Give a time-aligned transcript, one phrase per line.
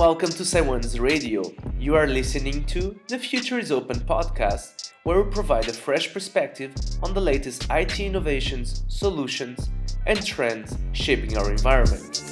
[0.00, 1.42] Welcome to Syone's Radio.
[1.78, 6.72] You are listening to the Future is Open podcast, where we provide a fresh perspective
[7.02, 9.68] on the latest IT innovations, solutions,
[10.06, 12.29] and trends shaping our environment.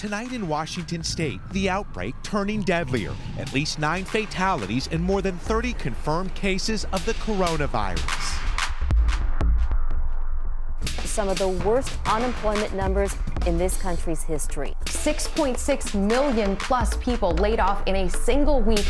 [0.00, 3.14] Tonight in Washington state, the outbreak turning deadlier.
[3.38, 8.00] At least nine fatalities and more than 30 confirmed cases of the coronavirus.
[11.04, 14.74] Some of the worst unemployment numbers in this country's history.
[14.86, 18.86] 6.6 million plus people laid off in a single week.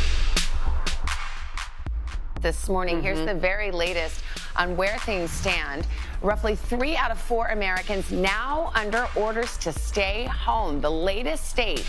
[2.40, 3.04] This morning, mm-hmm.
[3.04, 4.22] here's the very latest
[4.54, 5.88] on where things stand.
[6.22, 10.82] Roughly three out of four Americans now under orders to stay home.
[10.82, 11.86] The latest state.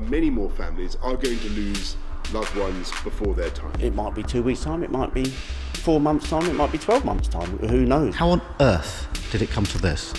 [0.00, 1.96] Many more families are going to lose
[2.32, 3.72] loved ones before their time.
[3.80, 5.26] It might be two weeks' time, it might be
[5.74, 7.58] four months' time, it might be 12 months' time.
[7.58, 8.16] Who knows?
[8.16, 10.12] How on earth did it come to this?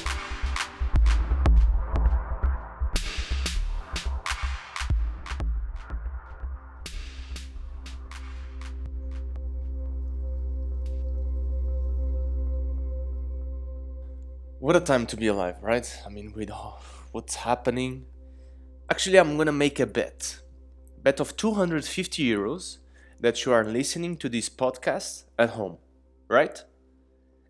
[14.69, 15.99] What a time to be alive, right?
[16.05, 16.51] I mean, with
[17.11, 18.05] what's happening.
[18.91, 20.41] Actually, I'm gonna make a bet.
[21.01, 22.77] Bet of 250 euros
[23.19, 25.77] that you are listening to this podcast at home,
[26.27, 26.63] right?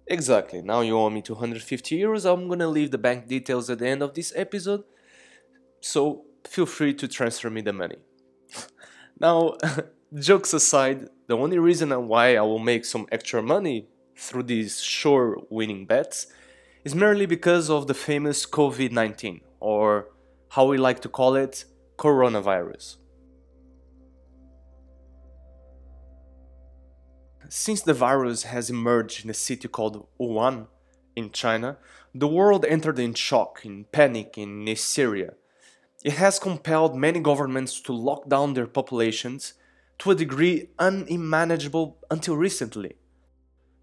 [0.08, 0.62] Exactly.
[0.62, 2.24] Now you owe me 250 euros.
[2.24, 4.86] I'm gonna leave the bank details at the end of this episode.
[5.82, 7.98] So feel free to transfer me the money.
[9.20, 9.58] now,
[10.18, 15.42] jokes aside, the only reason why I will make some extra money through these sure
[15.50, 16.28] winning bets
[16.84, 20.08] is merely because of the famous COVID 19, or
[20.50, 21.66] how we like to call it,
[21.98, 22.98] coronavirus.
[27.50, 30.68] Since the virus has emerged in a city called Wuhan
[31.16, 31.78] in China,
[32.14, 35.34] the world entered in shock, in panic in Syria.
[36.04, 39.54] It has compelled many governments to lock down their populations
[40.00, 42.96] to a degree unimaginable until recently.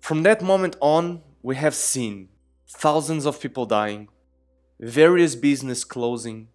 [0.00, 2.28] From that moment on, we have seen
[2.68, 4.08] thousands of people dying,
[4.80, 6.48] various business closing,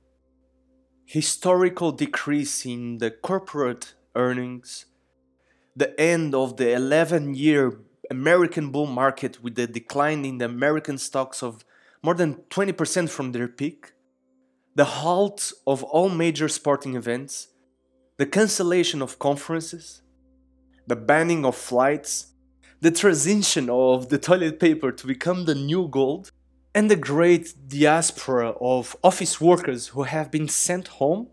[1.06, 4.86] historical decrease in the corporate earnings,
[5.76, 7.80] the end of the 11 year
[8.10, 11.64] American bull market with the decline in the American stocks of
[12.04, 13.94] more than 20% from their peak,
[14.76, 17.48] the halt of all major sporting events,
[18.18, 20.02] the cancellation of conferences,
[20.88, 22.31] the banning of flights,
[22.82, 26.32] the transition of the toilet paper to become the new gold,
[26.74, 31.28] and the great diaspora of office workers who have been sent home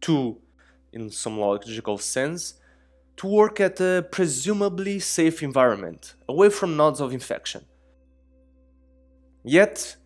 [0.00, 0.38] to,
[0.92, 2.54] in some logical sense,
[3.16, 7.64] to work at a presumably safe environment, away from nodes of infection.
[9.42, 9.96] Yet,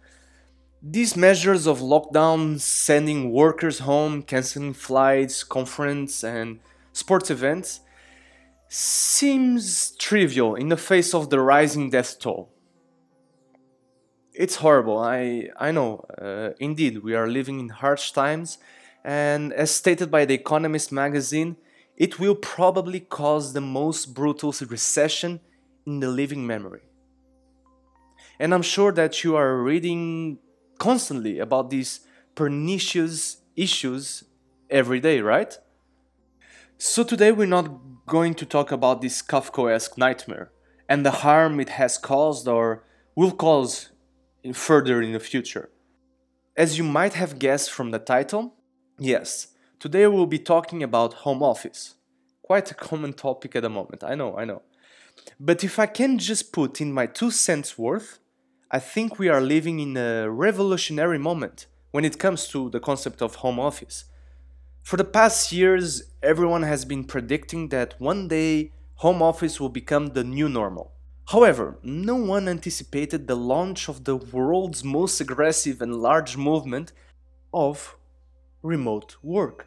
[0.82, 6.60] these measures of lockdown, sending workers home, canceling flights, conference, and
[6.92, 7.80] sports events
[8.68, 12.50] seems trivial in the face of the rising death toll.
[14.34, 16.04] It's horrible, I, I know.
[16.20, 18.58] Uh, indeed, we are living in harsh times,
[19.04, 21.56] and as stated by The Economist magazine,
[21.96, 25.40] it will probably cause the most brutal recession
[25.86, 26.82] in the living memory.
[28.38, 30.38] And I'm sure that you are reading
[30.78, 32.00] constantly about these
[32.34, 34.24] pernicious issues
[34.68, 35.56] every day, right?
[36.78, 40.50] So today we're not going to talk about this Kafkaesque nightmare
[40.86, 43.88] and the harm it has caused or will cause
[44.44, 45.70] in further in the future.
[46.54, 48.56] As you might have guessed from the title,
[48.98, 49.48] yes,
[49.80, 51.94] today we'll be talking about home office.
[52.42, 54.60] Quite a common topic at the moment, I know, I know.
[55.40, 58.18] But if I can just put in my two cents worth,
[58.70, 63.22] I think we are living in a revolutionary moment when it comes to the concept
[63.22, 64.04] of home office
[64.86, 70.06] for the past years, everyone has been predicting that one day home office will become
[70.06, 70.92] the new normal.
[71.26, 76.92] However, no one anticipated the launch of the world's most aggressive and large movement
[77.52, 77.96] of
[78.62, 79.66] remote work.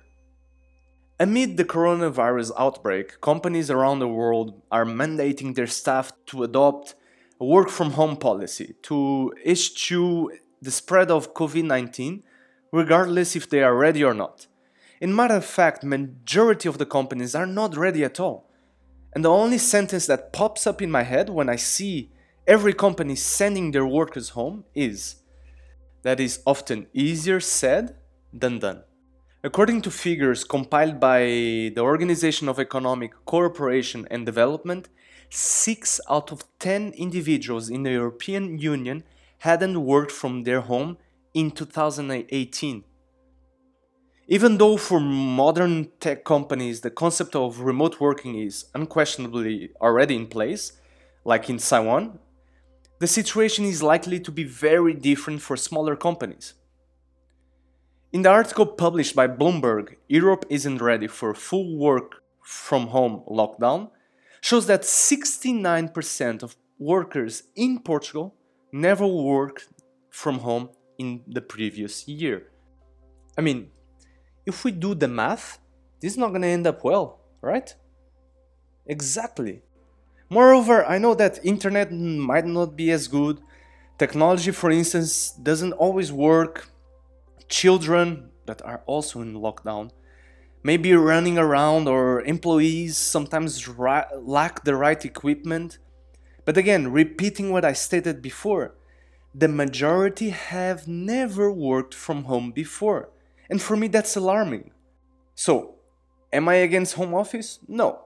[1.20, 6.96] Amid the coronavirus outbreak, companies around the world are mandating their staff to adopt
[7.42, 10.32] a work from home policy to eschew
[10.62, 12.24] the spread of COVID 19,
[12.72, 14.48] regardless if they are ready or not.
[15.02, 18.50] In matter of fact, majority of the companies are not ready at all.
[19.14, 22.12] And the only sentence that pops up in my head when I see
[22.46, 25.16] every company sending their workers home is
[26.02, 27.96] that is often easier said
[28.34, 28.84] than done.
[29.42, 34.90] According to figures compiled by the Organization of Economic Cooperation and Development,
[35.30, 39.04] 6 out of 10 individuals in the European Union
[39.40, 40.98] hadn't worked from their home
[41.34, 42.84] in 2018.
[44.32, 50.28] Even though for modern tech companies the concept of remote working is unquestionably already in
[50.28, 50.74] place,
[51.26, 52.20] like in Syone,
[53.00, 56.54] the situation is likely to be very different for smaller companies.
[58.14, 63.90] In the article published by Bloomberg, Europe isn't ready for full work from home lockdown,
[64.42, 68.36] shows that 69% of workers in Portugal
[68.72, 69.70] never worked
[70.12, 72.52] from home in the previous year.
[73.36, 73.72] I mean,
[74.50, 75.60] if we do the math,
[76.00, 77.74] this is not going to end up well, right?
[78.86, 79.62] Exactly.
[80.30, 83.40] Moreover, I know that internet might not be as good.
[83.98, 86.70] Technology, for instance, doesn't always work
[87.48, 89.92] children that are also in lockdown
[90.64, 95.78] may be running around or employees sometimes lack the right equipment.
[96.46, 98.76] But again, repeating what I stated before,
[99.34, 103.10] the majority have never worked from home before.
[103.50, 104.72] And for me, that's alarming.
[105.36, 105.76] So,
[106.32, 107.60] am I against home office?
[107.68, 108.06] No.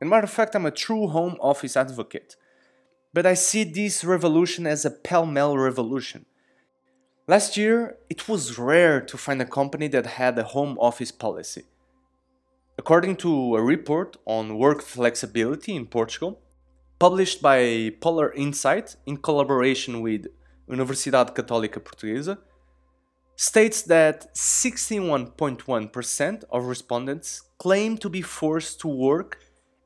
[0.00, 2.36] As a matter of fact, I'm a true home office advocate.
[3.14, 6.26] But I see this revolution as a pell mell revolution.
[7.28, 11.64] Last year, it was rare to find a company that had a home office policy.
[12.78, 16.40] According to a report on work flexibility in Portugal,
[16.98, 20.26] published by Polar Insight in collaboration with
[20.68, 22.38] Universidade Católica Portuguesa,
[23.36, 29.38] states that 61.1% of respondents claim to be forced to work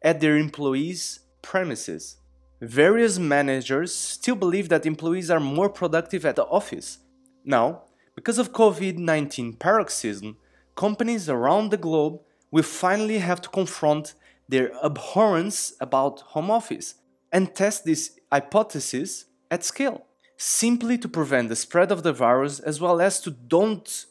[0.02, 2.18] at their employees' premises.
[2.60, 6.98] Various managers still believe that employees are more productive at the office
[7.46, 7.84] now,
[8.16, 10.36] because of COVID 19 paroxysm,
[10.74, 12.20] companies around the globe
[12.50, 14.14] will finally have to confront
[14.48, 16.96] their abhorrence about home office
[17.32, 20.06] and test this hypothesis at scale,
[20.36, 24.06] simply to prevent the spread of the virus as well as to don't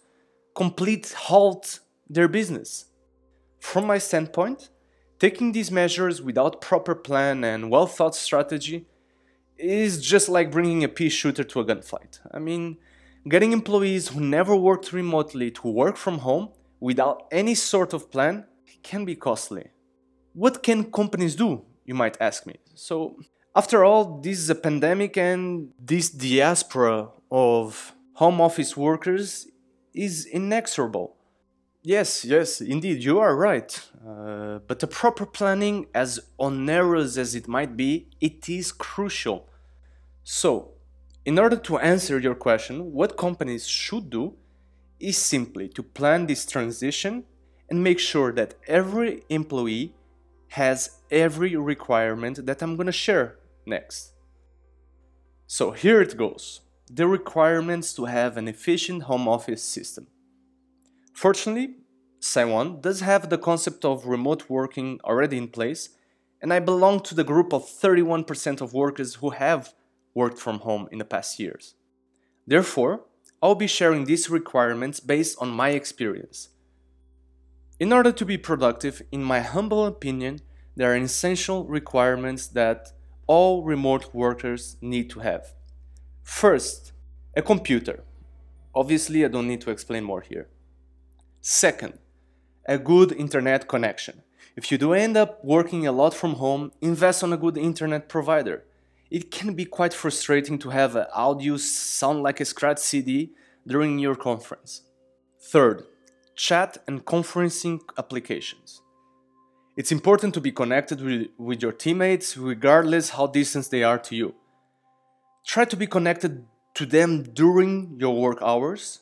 [0.56, 1.80] complete halt
[2.10, 2.86] their business.
[3.60, 4.69] From my standpoint,
[5.19, 8.86] taking these measures without proper plan and well thought strategy
[9.57, 12.19] is just like bringing a pea shooter to a gunfight.
[12.31, 12.78] I mean,
[13.28, 16.50] Getting employees who never worked remotely to work from home
[16.80, 18.45] without any sort of plan
[18.83, 19.71] can be costly.
[20.33, 21.66] What can companies do?
[21.86, 22.57] You might ask me.
[22.75, 23.18] So,
[23.56, 29.48] after all, this is a pandemic and this diaspora of home office workers
[29.94, 31.16] is inexorable.
[31.81, 33.80] Yes, yes, indeed, you are right.
[34.06, 39.48] Uh, but the proper planning, as onerous as it might be, it is crucial.
[40.24, 40.72] So,
[41.24, 44.34] in order to answer your question, what companies should do
[45.00, 47.24] is simply to plan this transition
[47.69, 49.94] and make sure that every employee
[50.50, 54.13] has every requirement that I'm going to share next.
[55.47, 60.07] So here it goes the requirements to have an efficient home office system.
[61.13, 61.75] Fortunately,
[62.21, 65.89] Syone does have the concept of remote working already in place,
[66.41, 69.73] and I belong to the group of 31% of workers who have
[70.13, 71.75] worked from home in the past years.
[72.45, 73.06] Therefore,
[73.42, 76.49] I'll be sharing these requirements based on my experience.
[77.80, 80.40] In order to be productive, in my humble opinion,
[80.75, 82.92] there are essential requirements that
[83.27, 85.53] all remote workers need to have.
[86.23, 86.91] First,
[87.35, 88.03] a computer.
[88.73, 90.47] Obviously, I don't need to explain more here.
[91.41, 91.99] Second,
[92.65, 94.21] a good internet connection.
[94.55, 98.09] If you do end up working a lot from home, invest on a good internet
[98.09, 98.63] provider
[99.11, 103.31] it can be quite frustrating to have an audio sound like a scratch CD
[103.67, 104.81] during your conference.
[105.39, 105.83] Third,
[106.35, 108.81] chat and conferencing applications.
[109.77, 114.15] It's important to be connected with, with your teammates regardless how distant they are to
[114.15, 114.35] you.
[115.45, 119.01] Try to be connected to them during your work hours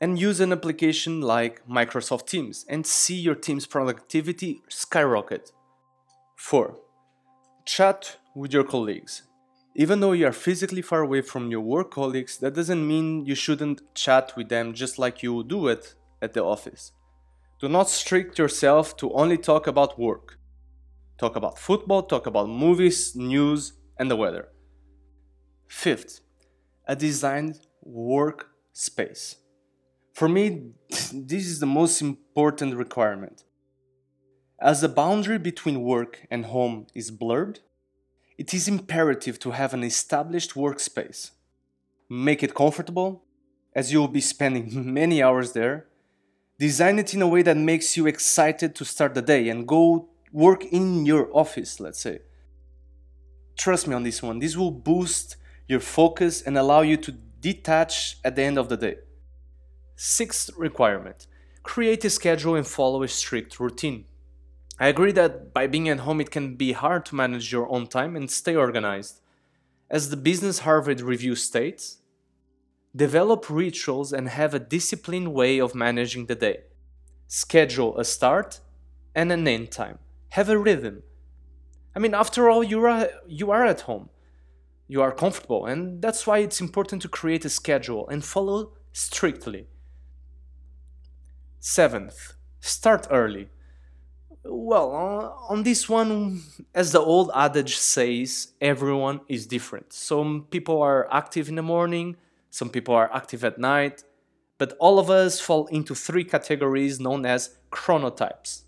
[0.00, 5.52] and use an application like Microsoft Teams and see your team's productivity skyrocket.
[6.36, 6.76] 4.
[7.64, 9.22] Chat with your colleagues.
[9.76, 13.36] Even though you are physically far away from your work colleagues, that doesn't mean you
[13.36, 16.92] shouldn't chat with them just like you do it at the office.
[17.60, 20.38] Do not strict yourself to only talk about work.
[21.18, 24.48] Talk about football, talk about movies, news, and the weather.
[25.68, 26.20] Fifth,
[26.86, 29.36] a designed work space.
[30.12, 30.72] For me,
[31.12, 33.44] this is the most important requirement.
[34.60, 37.60] As the boundary between work and home is blurred,
[38.36, 41.30] it is imperative to have an established workspace.
[42.08, 43.24] Make it comfortable,
[43.74, 45.86] as you will be spending many hours there.
[46.58, 50.08] Design it in a way that makes you excited to start the day and go
[50.32, 52.20] work in your office, let's say.
[53.56, 54.38] Trust me on this one.
[54.38, 55.36] This will boost
[55.68, 58.96] your focus and allow you to detach at the end of the day.
[59.96, 61.26] Sixth requirement
[61.62, 64.04] create a schedule and follow a strict routine.
[64.78, 67.86] I agree that by being at home, it can be hard to manage your own
[67.86, 69.20] time and stay organized.
[69.88, 71.98] As the Business Harvard Review states,
[72.94, 76.58] develop rituals and have a disciplined way of managing the day.
[77.26, 78.60] Schedule a start
[79.14, 79.98] and an end time.
[80.30, 81.02] Have a rhythm.
[81.94, 84.10] I mean, after all, you are, you are at home.
[84.86, 89.66] You are comfortable, and that's why it's important to create a schedule and follow strictly.
[91.58, 93.48] Seventh, start early.
[94.44, 96.42] Well, uh, on this one,
[96.74, 99.94] as the old adage says, everyone is different.
[99.94, 102.16] Some people are active in the morning,
[102.54, 104.04] some people are active at night,
[104.58, 108.62] but all of us fall into three categories known as chronotypes.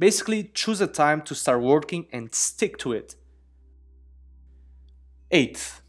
[0.00, 3.14] Basically, choose a time to start working and stick to it.
[5.30, 5.80] Eighth,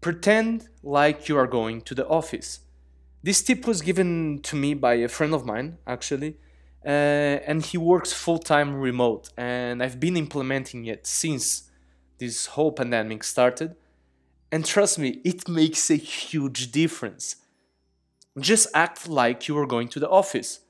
[0.00, 2.60] pretend like you are going to the office.
[3.22, 6.38] This tip was given to me by a friend of mine, actually,
[6.86, 9.28] uh, and he works full time remote.
[9.36, 11.68] And I've been implementing it since
[12.16, 13.76] this whole pandemic started.
[14.50, 17.36] And trust me, it makes a huge difference.
[18.38, 20.60] Just act like you are going to the office.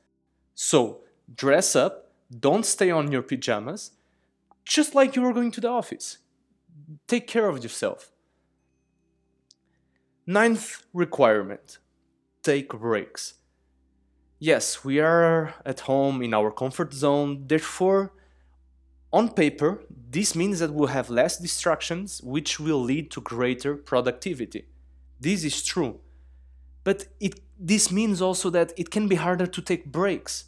[0.55, 1.01] So,
[1.35, 3.93] dress up, don't stay on your pajamas,
[4.65, 6.19] just like you are going to the office.
[7.07, 8.11] Take care of yourself.
[10.27, 11.79] Ninth requirement
[12.43, 13.35] take breaks.
[14.39, 18.13] Yes, we are at home in our comfort zone, therefore,
[19.13, 24.67] on paper, this means that we'll have less distractions, which will lead to greater productivity.
[25.21, 26.01] This is true.
[26.85, 30.45] But it, this means also that it can be harder to take breaks.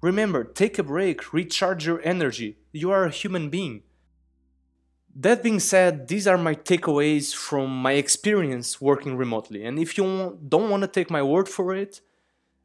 [0.00, 2.58] Remember, take a break, recharge your energy.
[2.72, 3.82] You are a human being.
[5.14, 9.64] That being said, these are my takeaways from my experience working remotely.
[9.64, 12.00] And if you don't want to take my word for it,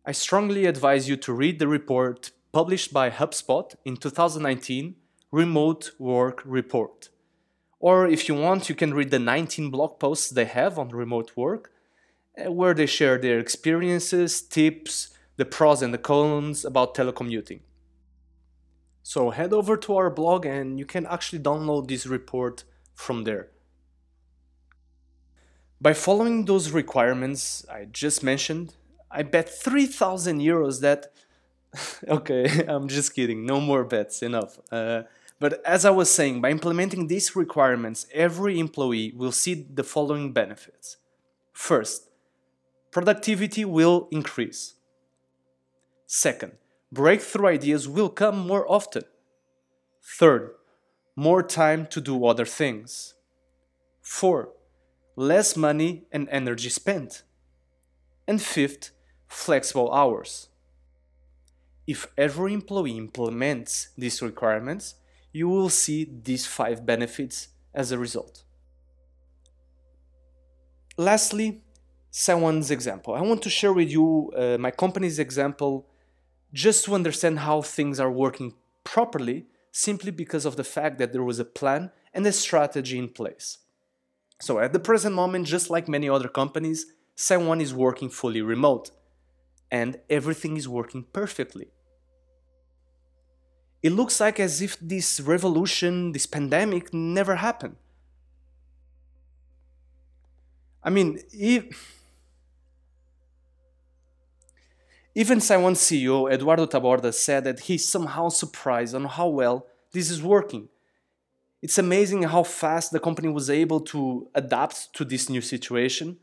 [0.06, 4.96] I strongly advise you to read the report published by HubSpot in 2019,
[5.34, 7.10] Remote Work Report.
[7.80, 11.32] Or if you want, you can read the 19 blog posts they have on remote
[11.36, 11.72] work,
[12.38, 17.62] eh, where they share their experiences, tips, the pros and the cons about telecommuting.
[19.02, 22.63] So head over to our blog and you can actually download this report
[22.94, 23.48] from there.
[25.82, 28.75] By following those requirements I just mentioned,
[29.10, 31.12] I bet 3000 euros that.
[32.08, 34.60] okay, I'm just kidding, no more bets, enough.
[34.72, 35.02] Uh,
[35.40, 40.32] but as I was saying, by implementing these requirements, every employee will see the following
[40.32, 40.98] benefits.
[41.52, 42.10] First,
[42.92, 44.75] productivity will increase.
[46.06, 46.54] Second,
[46.92, 49.04] breakthrough ideas will come more often.
[50.02, 50.52] Third,
[51.16, 53.16] more time to do other things.
[54.02, 54.50] Four,
[55.16, 57.24] less money and energy spent.
[58.28, 58.92] And fifth,
[59.28, 60.50] flexible hours.
[61.86, 64.96] If every employee implements these requirements,
[65.34, 68.44] you will see these five benefits as a result.
[70.96, 71.63] Lastly,
[72.12, 73.16] someone's example.
[73.16, 75.88] I want to share with you uh, my company's example
[76.54, 81.24] just to understand how things are working properly simply because of the fact that there
[81.24, 83.58] was a plan and a strategy in place.
[84.40, 86.86] So at the present moment, just like many other companies,
[87.18, 88.92] Syone is working fully remote
[89.72, 91.72] and everything is working perfectly.
[93.84, 97.75] It looks like as if this revolution, this pandemic never happened.
[100.82, 101.94] I mean, if
[105.16, 110.24] Even Syone CEO Eduardo Taborda said that he's somehow surprised on how well this is
[110.24, 110.70] working.
[111.62, 116.18] It's amazing how fast the company was able to adapt to this new situation,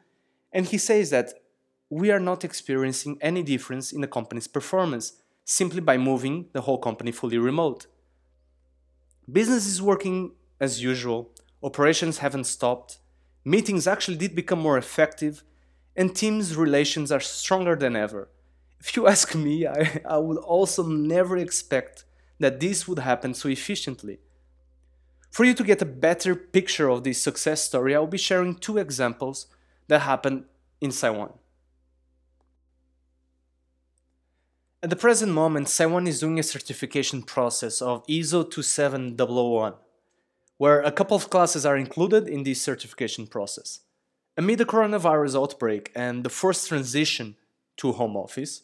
[0.52, 1.34] and he says that
[1.88, 5.12] we are not experiencing any difference in the company's performance
[5.50, 7.86] simply by moving the whole company fully remote.
[9.30, 11.30] Business is working as usual,
[11.62, 12.98] operations haven't stopped,
[13.44, 15.42] meetings actually did become more effective,
[15.96, 18.28] and teams' relations are stronger than ever
[18.80, 22.04] if you ask me, I, I would also never expect
[22.38, 24.18] that this would happen so efficiently.
[25.30, 28.78] For you to get a better picture of this success story, I'll be sharing two
[28.78, 29.46] examples
[29.86, 30.44] that happened
[30.80, 31.34] in Syone.
[34.82, 39.74] At the present moment, Syone is doing a certification process of ISO 27001,
[40.56, 43.80] where a couple of classes are included in this certification process.
[44.38, 47.36] Amid the coronavirus outbreak and the forced transition
[47.76, 48.62] to home office,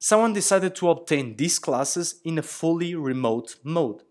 [0.00, 4.02] someone decided to obtain these classes in a fully remote mode.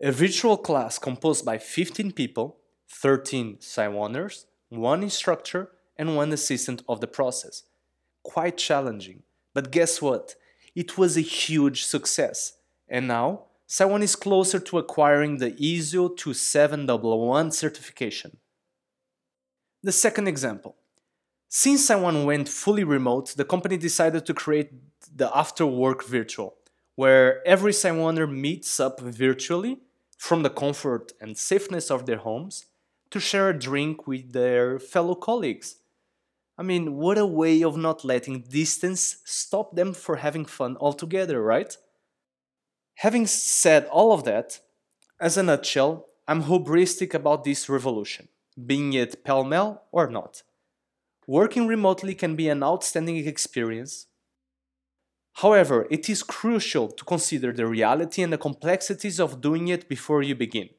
[0.00, 2.56] A virtual class composed by 15 people,
[2.90, 7.62] 13 Syoners, one instructor, and one assistant of the process.
[8.34, 9.22] Quite challenging,
[9.54, 10.34] but guess what?
[10.74, 12.54] It was a huge success.
[12.88, 18.38] And now, Syone is closer to acquiring the ISO 27001 certification.
[19.82, 20.74] The second example.
[21.48, 24.70] Since Syone went fully remote, the company decided to create
[25.14, 26.56] the After Work Virtual,
[26.96, 29.78] where every Syoner meets up virtually
[30.18, 32.66] from the comfort and safeness of their homes
[33.10, 35.76] to share a drink with their fellow colleagues.
[36.58, 41.42] I mean, what a way of not letting distance stop them for having fun altogether,
[41.42, 41.76] right?
[42.96, 44.60] Having said all of that,
[45.20, 48.28] as a nutshell, I'm hubristic about this revolution,
[48.66, 50.42] being it pell mell or not.
[51.26, 54.06] Working remotely can be an outstanding experience.
[55.34, 60.22] However, it is crucial to consider the reality and the complexities of doing it before
[60.22, 60.70] you begin.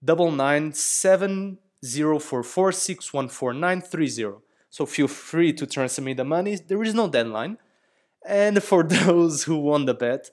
[0.05, 4.43] double nine seven zero four four six one four nine three zero.
[4.71, 6.57] So feel free to transfer me the money.
[6.57, 7.59] There is no deadline.
[8.27, 10.31] And for those who won the bet,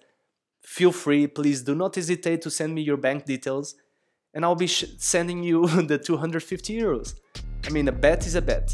[0.62, 1.28] feel free.
[1.28, 3.76] Please do not hesitate to send me your bank details,
[4.34, 7.16] and I'll be sending you the 250 euros.
[7.66, 8.74] I mean, a bet is a bet.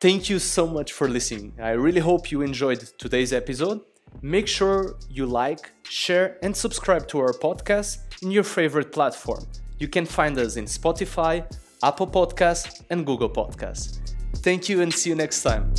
[0.00, 1.52] Thank you so much for listening.
[1.62, 3.82] I really hope you enjoyed today's episode.
[4.20, 9.46] Make sure you like, share, and subscribe to our podcast in your favorite platform.
[9.78, 11.44] You can find us in Spotify,
[11.82, 13.98] Apple Podcasts, and Google Podcasts.
[14.36, 15.72] Thank you and see you next time.